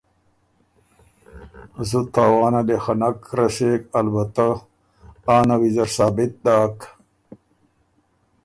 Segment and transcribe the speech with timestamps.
[1.89, 4.47] زُت تاوانه لې خه نک رسېک، البتۀ
[5.35, 6.77] آ نه ویزر ثابت داک